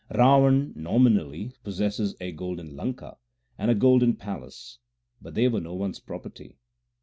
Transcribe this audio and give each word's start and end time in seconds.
Rawan 0.09 0.73
nominally 0.75 1.53
possessed 1.63 2.15
a 2.19 2.31
golden 2.31 2.75
Lanka 2.75 3.17
and 3.55 3.69
a 3.69 3.75
golden 3.75 4.15
palace, 4.15 4.79
but 5.21 5.35
they 5.35 5.47
were 5.47 5.61
no 5.61 5.75
one 5.75 5.91
s 5.91 5.99
property. 5.99 6.57